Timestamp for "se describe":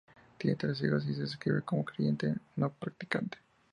1.13-1.61